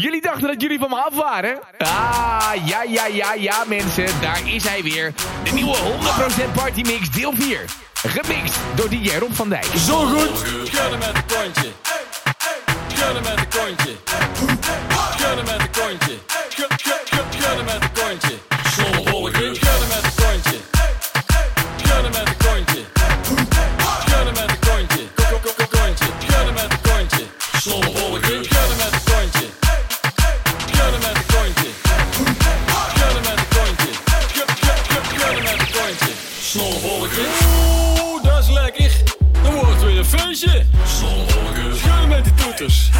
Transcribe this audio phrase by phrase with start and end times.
[0.00, 1.58] Jullie dachten dat jullie van me af waren?
[1.78, 4.20] Ah, ja, ja, ja, ja, mensen.
[4.20, 5.12] Daar is hij weer.
[5.44, 7.64] De nieuwe 100% Party Mix, deel 4.
[7.94, 9.64] Gemixt door DJ Rob van Dijk.
[9.64, 10.38] Zo goed.
[10.64, 11.70] Schudden met een kontje.
[12.88, 13.96] Schudden met een kontje.
[15.16, 16.18] Schudden met een kontje.
[16.76, 17.03] Schudden.
[42.64, 42.93] Circus.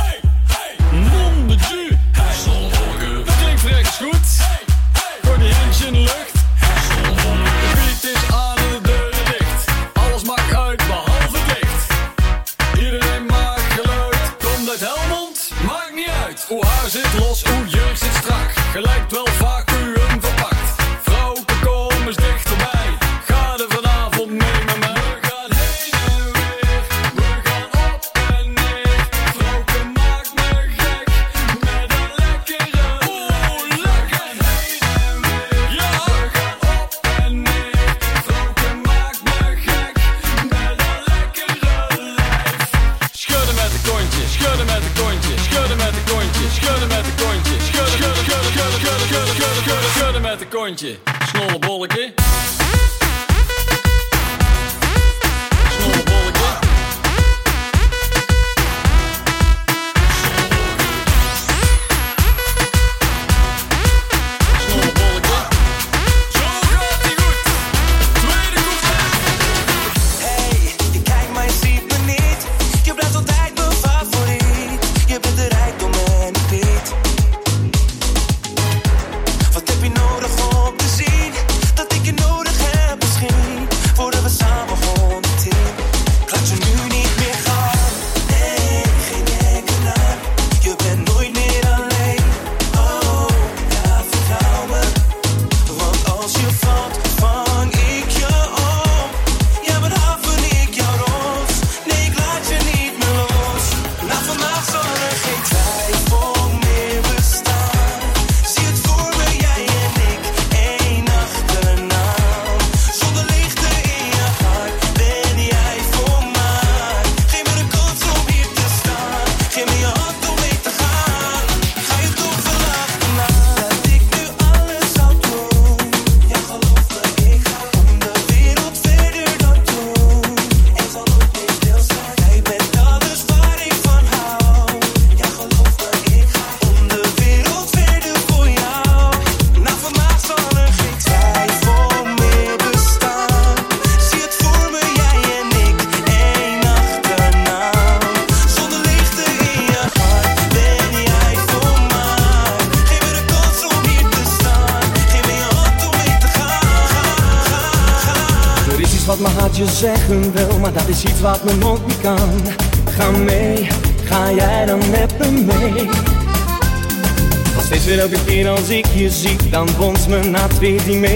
[170.64, 171.13] vedi me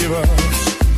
[0.00, 0.26] je was.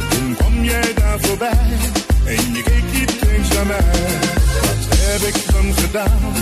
[0.08, 1.78] Toen kwam jij daar voorbij
[2.24, 4.18] en je keek niet eens naar mij.
[4.60, 6.32] Wat heb ik dan gedaan?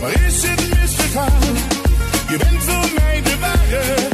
[0.00, 1.56] Waar is het misgegaan?
[2.28, 4.09] Je bent voor mij de ware.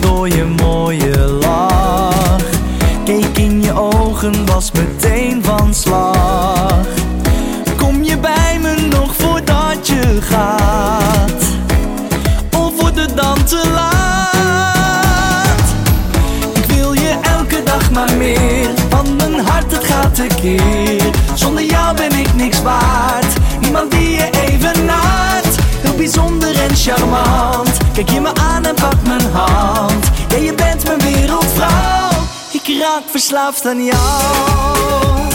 [0.00, 2.42] door je mooie lach.
[3.04, 6.86] Keek in je ogen, was meteen van slag.
[7.76, 11.42] Kom je bij me nog voordat je gaat?
[12.58, 14.02] Of wordt het dan te laat?
[16.54, 21.10] Ik wil je elke dag maar meer, want mijn hart het gaat tekeer.
[21.34, 25.56] Zonder jou ben ik niks waard, niemand die je even naart.
[25.82, 30.10] Heel bijzonder en charmant Kijk je me aan en pak mijn hand.
[30.28, 32.10] Ja, je bent mijn wereldvrouw.
[32.52, 35.30] Ik raak verslaafd aan jou.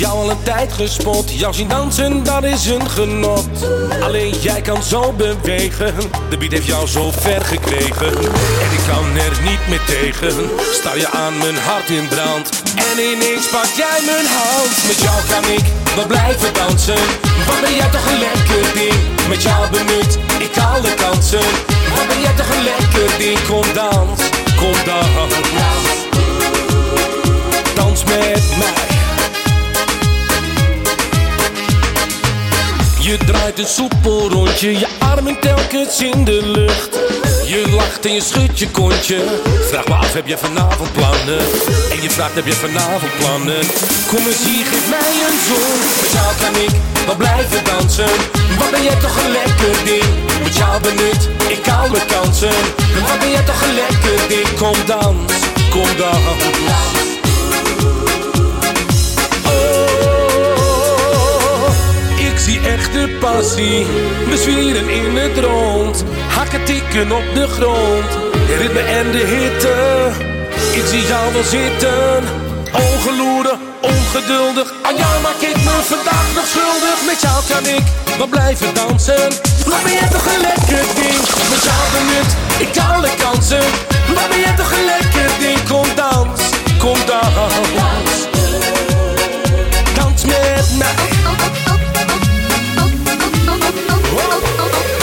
[0.00, 1.30] jou al een tijd gespot.
[1.38, 3.48] Jou zien dansen, dat is een genot.
[4.02, 5.94] Alleen jij kan zo bewegen.
[6.30, 8.12] De beat heeft jou zo ver gekregen
[8.64, 10.34] En ik kan er niet meer tegen.
[10.72, 12.62] Sta je aan mijn hart in brand.
[12.74, 14.72] En ineens pak jij mijn hand.
[14.86, 15.64] Met jou kan ik,
[15.96, 17.02] we blijven dansen.
[17.46, 19.00] Wat ben jij toch een lekker ding.
[19.28, 21.48] Met jou benut, ik alle kansen.
[21.94, 23.38] Wat ben jij toch een lekker ding.
[23.46, 24.20] Kom dans,
[24.56, 25.34] kom dans.
[27.74, 28.99] Dans met mij.
[33.10, 36.98] Je draait een soepel rondje, je armen telkens in de lucht.
[37.46, 39.18] Je lacht en je schudt je kontje.
[39.68, 41.38] Vraag me af, heb je vanavond plannen?
[41.90, 43.62] En je vraagt, heb je vanavond plannen?
[44.06, 45.78] Kom eens hier, geef mij een zoen.
[46.00, 46.74] Met jou kan ik
[47.06, 48.12] wel blijven dansen.
[48.58, 50.10] Wat ben jij toch een lekker ding?
[50.42, 52.58] Met jou benut ik alle kansen.
[53.08, 54.48] Wat ben jij toch een lekker ding?
[54.58, 55.32] Kom dans,
[55.70, 56.99] kom dans.
[62.70, 63.86] Echte passie.
[64.30, 66.04] We zwieren in het rond.
[66.36, 68.10] Hakken tikken op de grond.
[68.58, 69.76] Ritme en de hitte.
[70.78, 72.24] Ik zie jou wel zitten.
[72.72, 74.72] Ogen loeren, ongeduldig.
[74.82, 76.96] Aan jou maak ik me vandaag nog schuldig.
[77.10, 77.84] Met jou kan ik
[78.18, 79.28] wel blijven dansen.
[79.70, 81.20] Wat ben jij toch een lekker ding.
[81.52, 82.30] Met jou benut
[82.64, 83.66] ik alle kansen.
[84.14, 85.60] Wat ben jij toch een lekker ding.
[85.68, 86.40] Kom dans,
[86.78, 87.54] kom dans.
[89.94, 91.79] Dans met mij.
[93.72, 94.64] わらった
[94.96, 94.99] ぞ!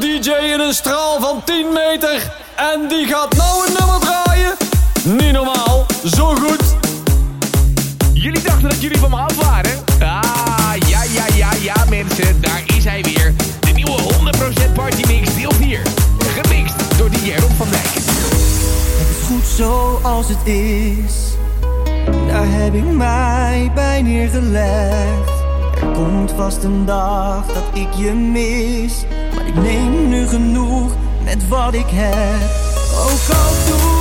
[0.00, 2.32] DJ in een straal van 10 meter.
[2.56, 4.54] En die gaat nou een nummer draaien.
[5.04, 6.62] Niet normaal, zo goed.
[8.12, 9.84] Jullie dachten dat jullie van me af waren?
[10.00, 12.40] Ah, ja, ja, ja, ja, mensen.
[12.40, 13.34] Daar is hij weer.
[13.60, 13.98] De nieuwe
[14.70, 15.82] 100% Party Mix deel 4.
[16.18, 17.94] Gemixt door DJ Rob van Dijk.
[17.94, 21.14] Het is goed zoals het is.
[22.26, 25.30] Daar heb ik mij bij neergelegd.
[25.80, 29.04] Er komt vast een dag dat ik je mis.
[29.54, 30.92] Neem nu genoeg
[31.24, 32.50] met wat ik heb.
[32.94, 33.91] Ook al doet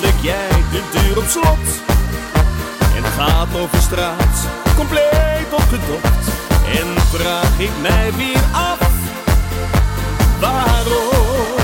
[0.00, 1.66] trek jij de deur op slot.
[2.96, 6.26] En gaat over straat, compleet opgedopt.
[6.78, 8.78] En vraag ik mij weer af,
[10.40, 11.63] waarom?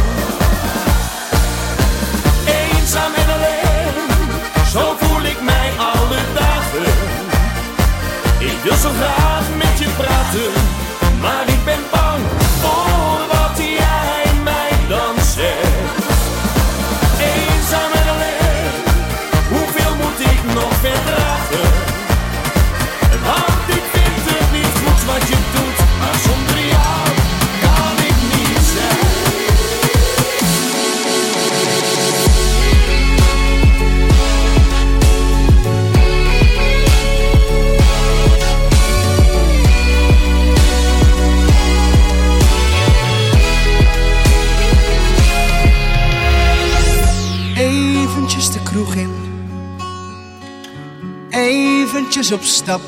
[52.20, 52.80] op stap.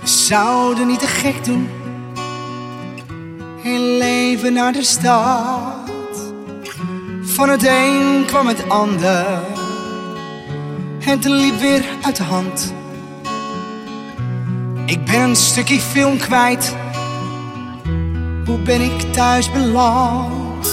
[0.00, 1.68] We zouden niet te gek doen.
[3.62, 5.90] Heel leven naar de stad.
[7.22, 9.26] Van het een kwam het ander.
[10.98, 12.72] Het liep weer uit de hand.
[14.86, 16.76] Ik ben een stukje film kwijt.
[18.46, 20.68] Hoe ben ik thuis beland?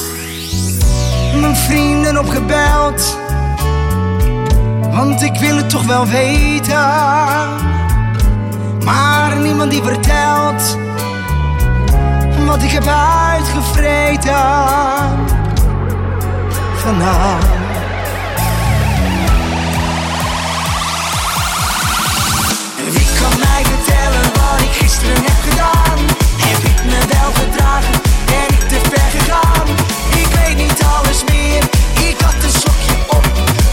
[1.39, 3.17] Mijn vrienden opgebeld
[4.95, 6.75] want ik wil het toch wel weten.
[8.85, 10.77] Maar niemand die vertelt
[12.45, 14.33] wat ik heb uitgevreten
[16.75, 17.39] Vanaf
[22.91, 25.97] wie kan mij vertellen wat ik gisteren heb gedaan?
[26.37, 28.01] Heb ik me wel gedragen?
[28.25, 29.67] Ben ik te ver gegaan?
[30.09, 31.63] Ik weet niet alles meer.
[32.09, 33.25] Ik had een sokje op.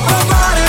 [0.08, 0.62] Oh,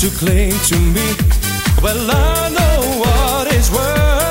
[0.00, 1.14] to cling to me.
[1.82, 4.29] Well, I know what is worth.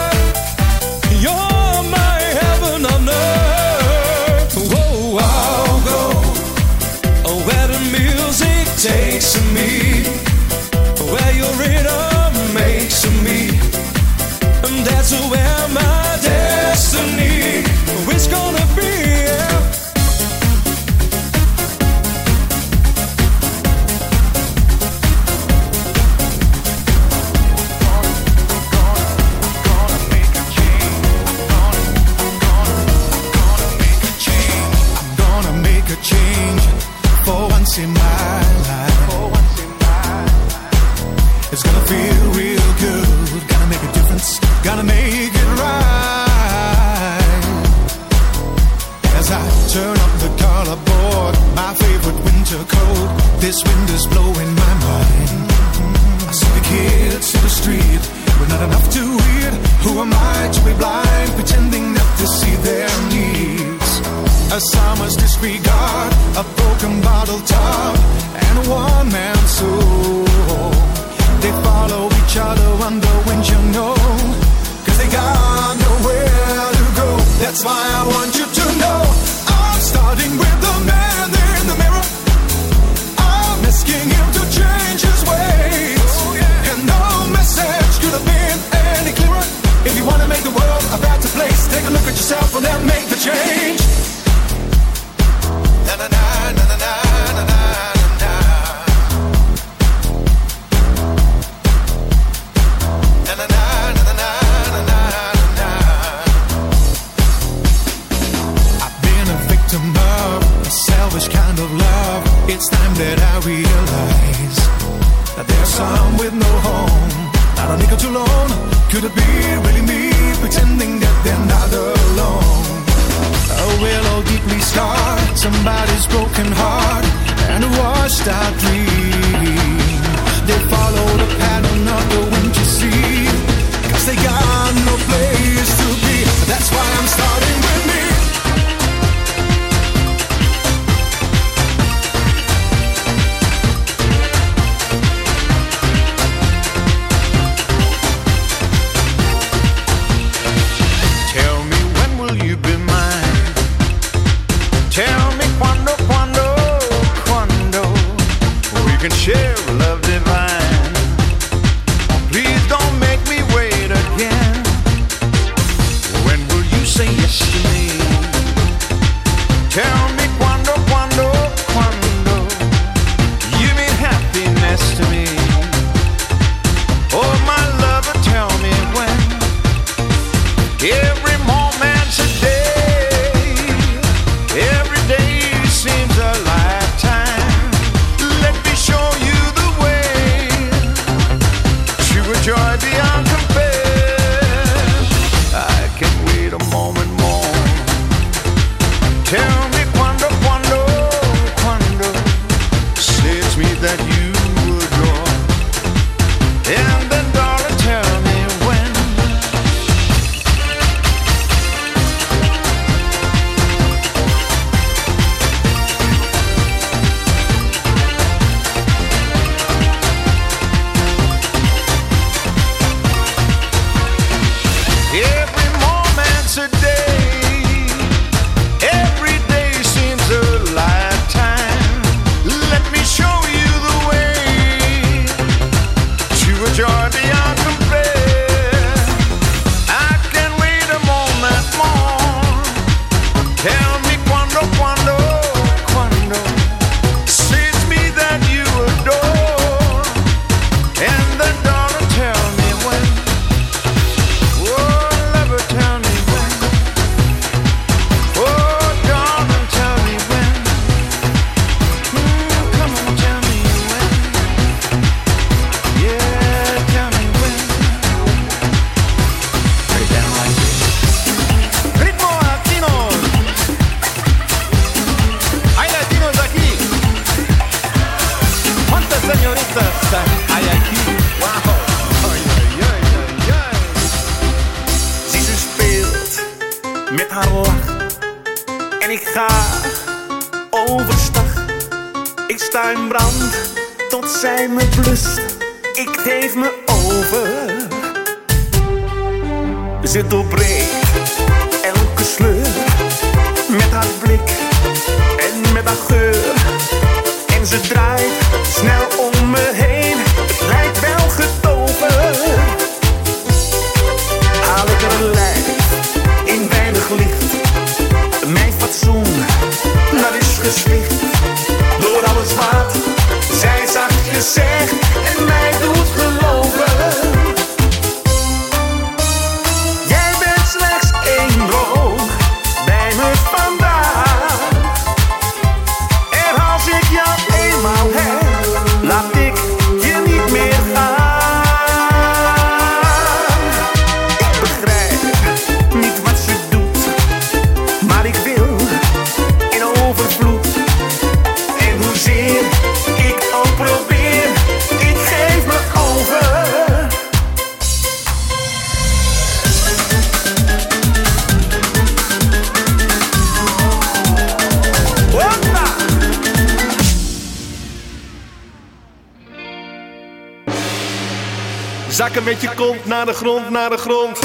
[373.10, 374.40] naar de grond, naar de grond.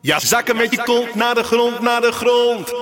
[0.00, 2.72] Ja, zakken met je kont naar de grond, naar de grond.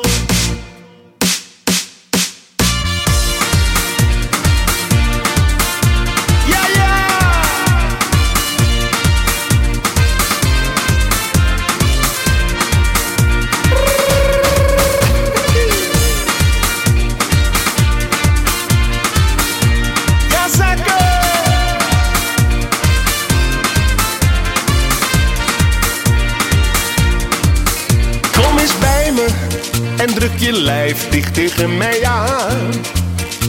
[31.62, 32.70] mij aan.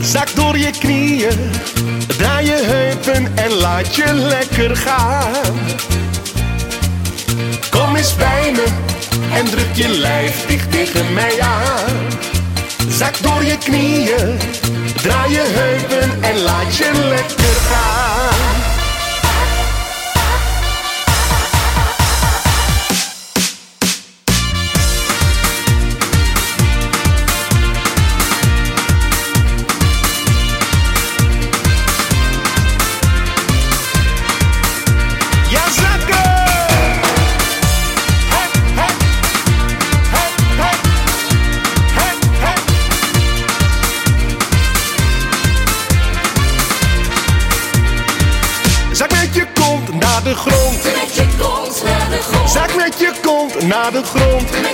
[0.01, 1.51] Zak door je knieën,
[2.17, 5.55] draai je heupen en laat je lekker gaan.
[7.69, 8.65] Kom eens bij me
[9.33, 11.95] en druk je lijf dicht tegen mij aan.
[12.89, 14.37] Zak door je knieën,
[15.01, 18.44] draai je heupen en laat je lekker gaan.
[53.95, 54.64] de grond.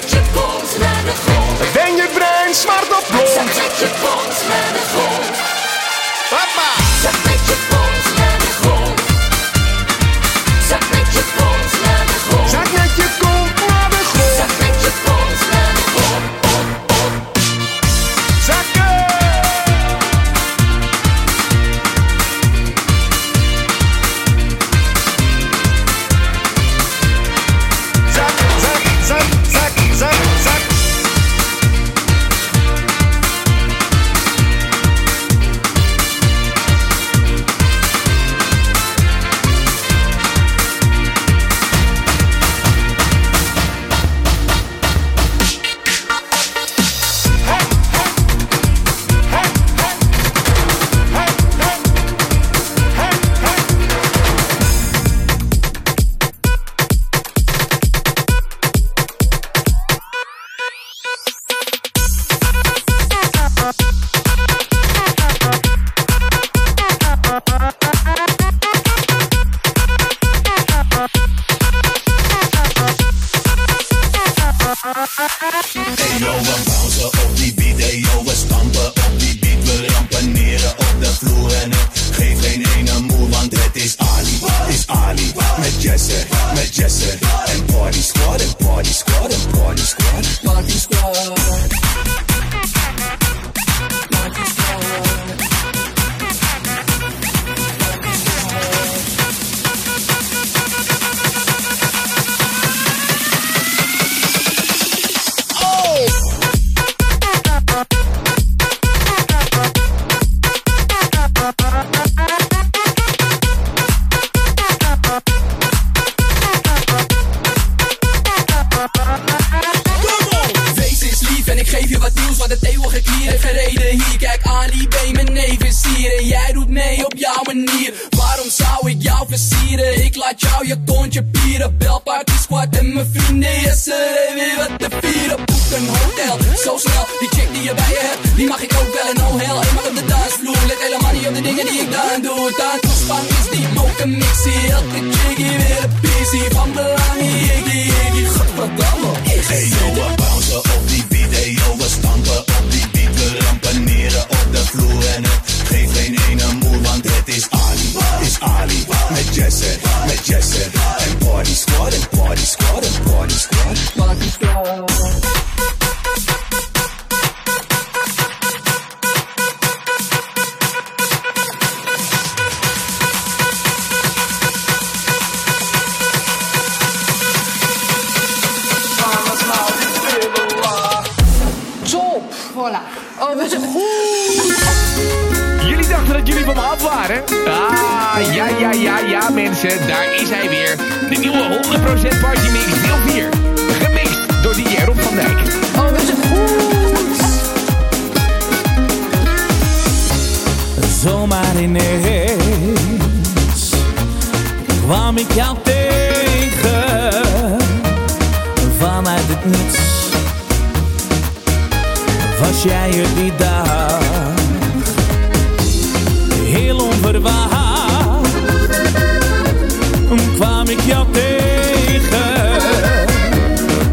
[220.71, 222.61] Ik jou tegen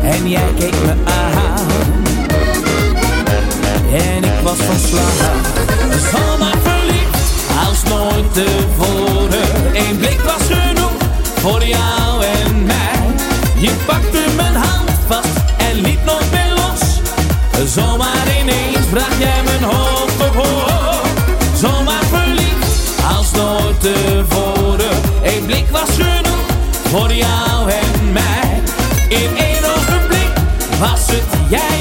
[0.02, 1.66] en jij keek me aan
[3.92, 5.47] en ik was van slag.
[26.88, 28.62] Voor jou en mij.
[29.08, 30.32] In één ogenblik
[30.78, 31.77] was het jij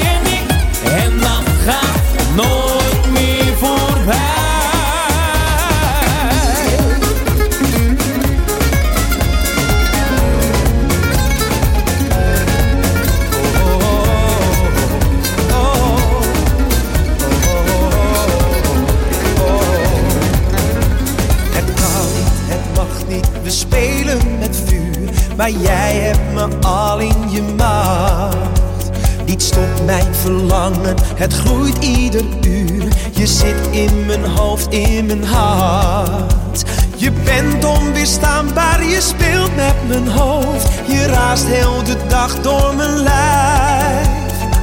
[31.18, 32.88] het groeit ieder uur.
[33.10, 36.64] Je zit in mijn hoofd, in mijn hart.
[36.96, 40.68] Je bent onweerstaanbaar, je speelt met mijn hoofd.
[40.86, 44.08] Je raast heel de dag door mijn lijf.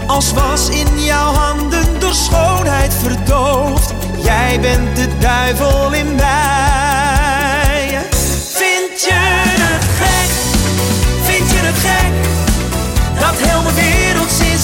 [0.08, 3.94] Als was in jouw handen door schoonheid verdoofd.
[4.24, 8.00] Jij bent de duivel in mij.
[8.54, 9.20] Vind je
[9.60, 10.32] het gek?
[11.24, 12.14] Vind je het gek?
[13.20, 14.05] Dat heel mijn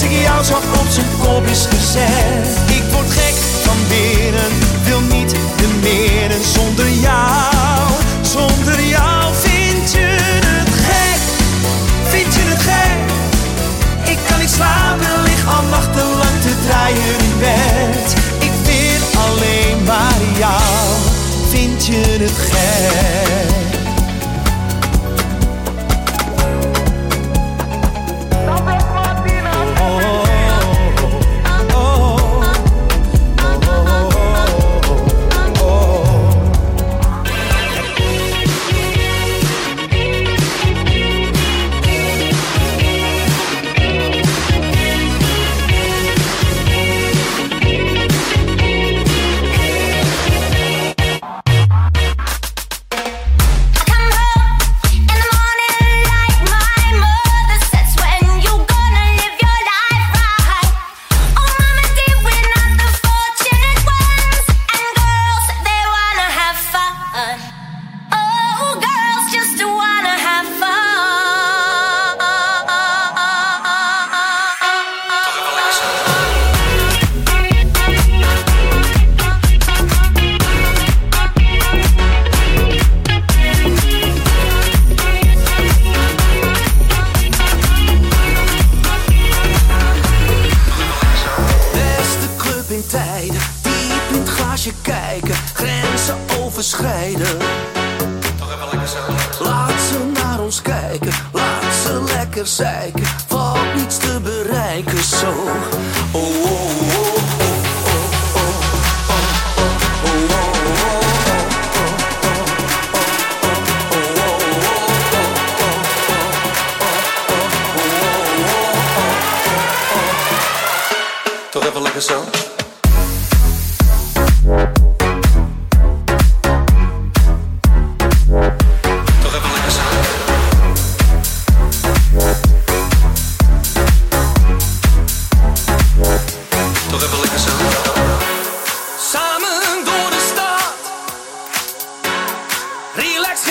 [0.02, 2.48] sinds ik jou op zijn kop is gezet.
[2.68, 4.50] Ik word gek van binnen,
[4.84, 7.92] wil niet de meren zonder jou.
[8.20, 11.22] Zonder jou vind je het gek?
[12.08, 12.98] Vind je het gek?
[14.10, 18.14] Ik kan niet slapen, lig al nachtenlang te draaien in bed.
[18.38, 20.82] Ik wil alleen maar jou.
[21.50, 23.51] Vind je het gek?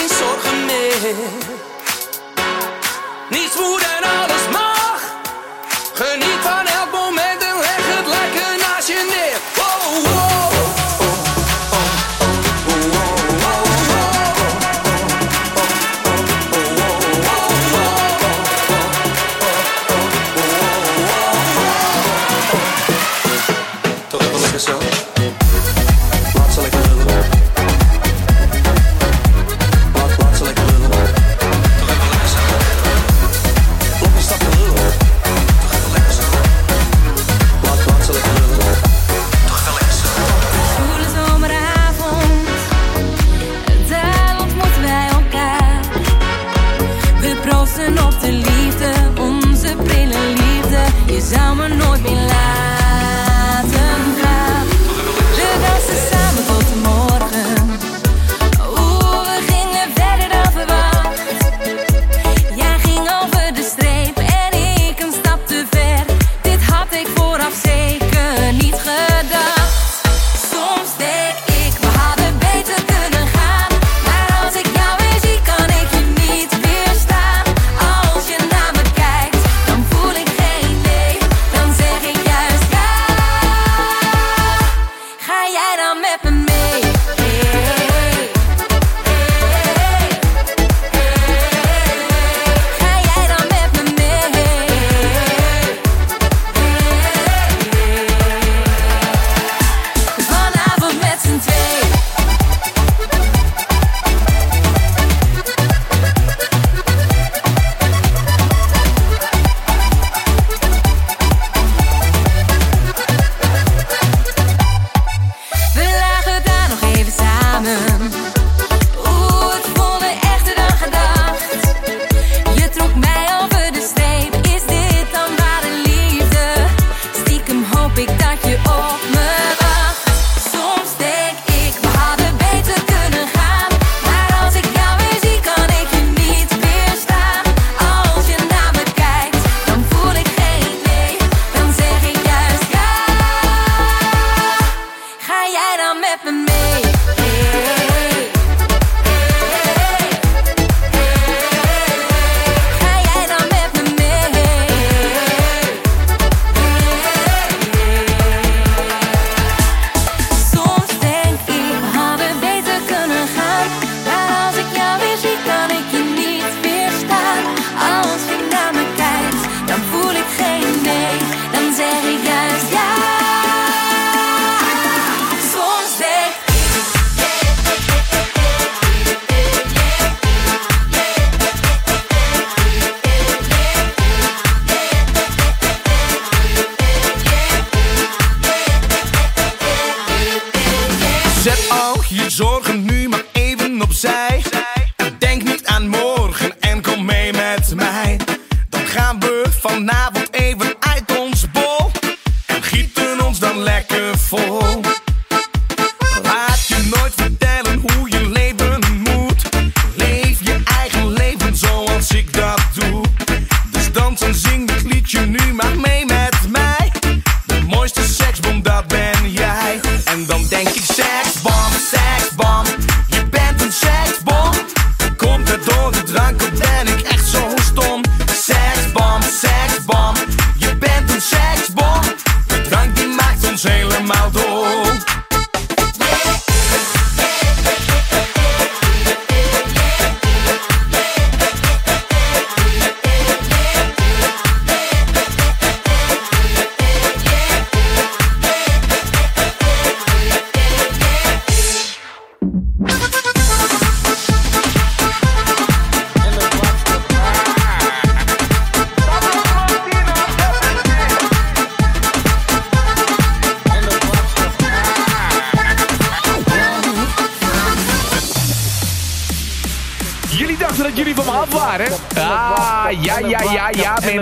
[0.01, 1.60] Geen zorgen meer.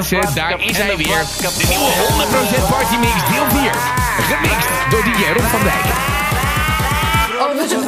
[0.08, 1.26] daar is hij weer.
[1.58, 1.92] De nieuwe
[2.62, 3.72] 100% Party Mix deel 4.
[4.30, 5.86] Gemixt door DJ Rob van Dijk.
[7.40, 7.84] Oh, dat is een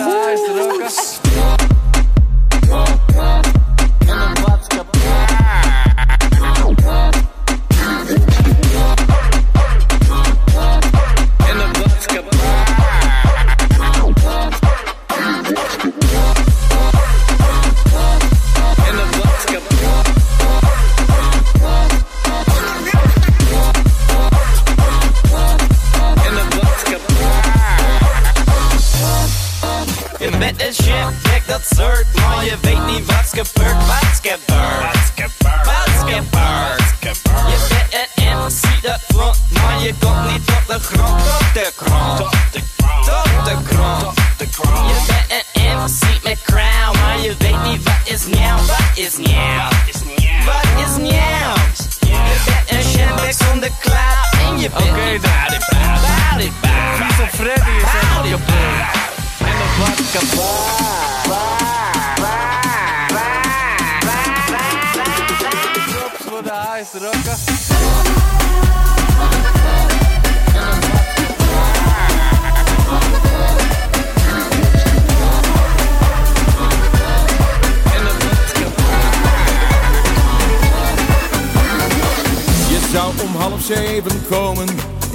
[83.62, 84.68] zeven komen,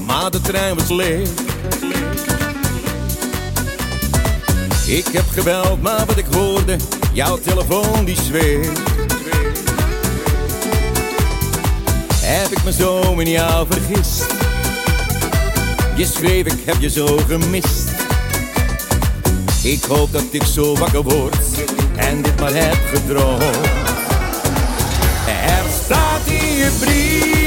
[0.07, 1.29] maar de trein was leeg.
[4.87, 6.77] Ik heb gebeld, maar wat ik hoorde,
[7.13, 8.81] jouw telefoon die zweeft.
[12.21, 14.27] Heb ik me zo in jou vergist?
[15.97, 17.89] Je schreef, ik heb je zo gemist.
[19.63, 21.37] Ik hoop dat ik zo wakker word
[21.97, 23.43] en dit maar heb gedroomd.
[25.27, 27.46] Er staat in je brief.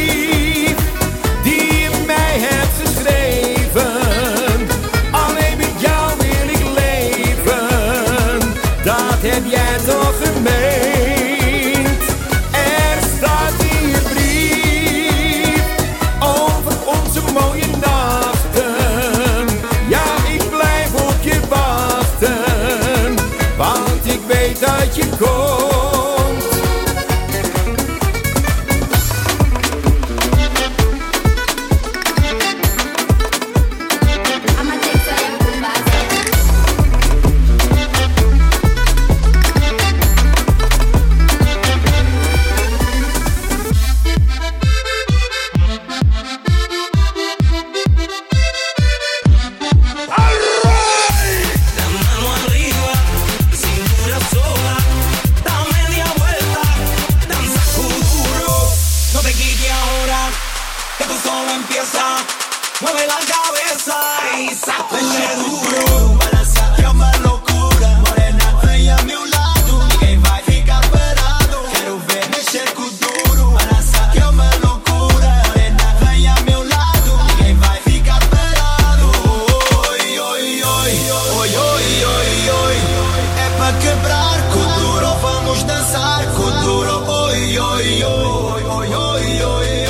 [85.49, 89.89] Vamos dançar cultura, oi, oi, oi, oi, oi, oi, oi.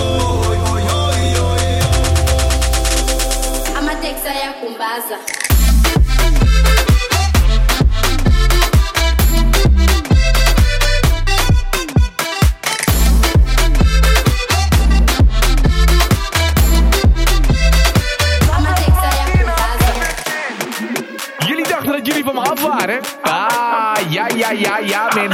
[4.29, 5.38] É a cumbaza.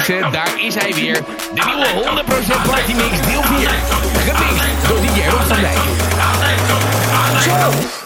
[0.08, 1.14] Daar is hij weer.
[1.54, 2.24] De nieuwe
[2.64, 3.70] 100% Party Mix deel 4.
[4.26, 5.78] Gemixt door DJ Rob van Dijk.
[7.44, 8.05] Zo!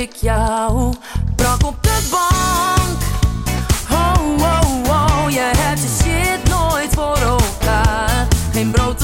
[0.00, 0.94] ik jou
[1.36, 3.00] brak op de bank.
[3.90, 8.26] Oh, oh, oh, je hebt je shit nooit voor elkaar.
[8.52, 9.03] Geen brood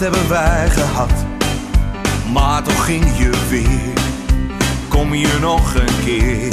[0.00, 1.12] hebben wij gehad,
[2.32, 4.02] maar toch ging je weer.
[4.88, 6.52] Kom je nog een keer?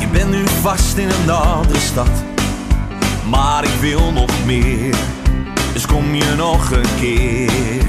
[0.00, 2.10] Je bent nu vast in een andere stad,
[3.28, 4.94] maar ik wil nog meer.
[5.72, 7.84] Dus kom je nog een keer?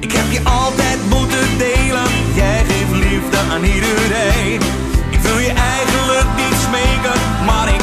[0.00, 4.60] Ik heb je altijd moeten delen, jij geeft liefde aan iedereen.
[5.10, 7.79] Ik wil je eigenlijk niets smeken, maar ik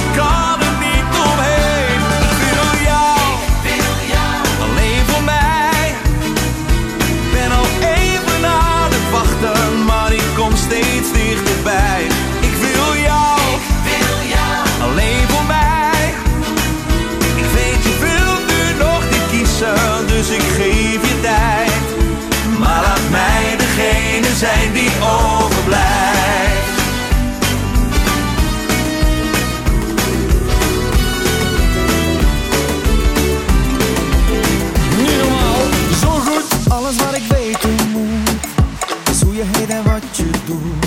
[40.48, 40.87] tudo.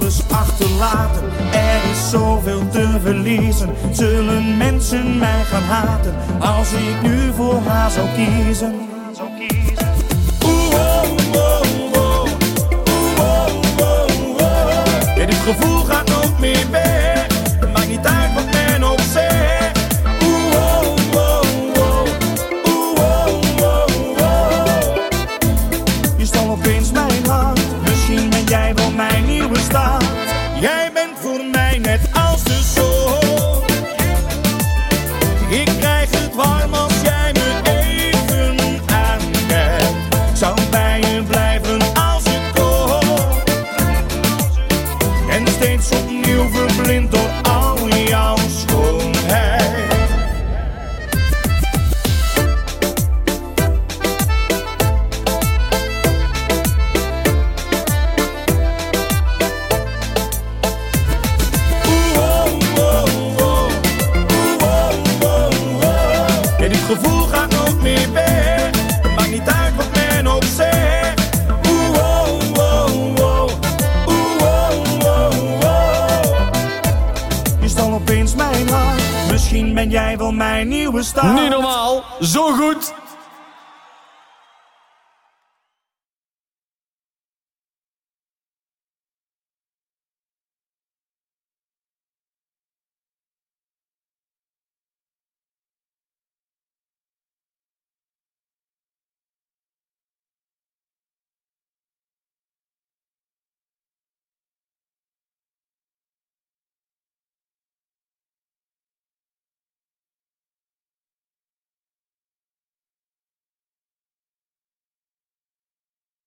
[0.00, 1.22] alles achterlaten.
[1.52, 3.74] Er is zoveel te verliezen.
[3.90, 8.74] Zullen mensen mij gaan haten als ik nu voor haar zou kiezen?
[10.44, 11.02] Oeh, oh,
[11.34, 11.62] oh,
[11.94, 12.28] oh,
[13.18, 16.07] oh, dit gevoel gaat